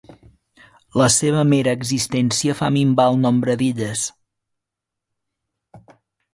[1.01, 4.09] La seva mera existència fa minvar el nombre d'illes.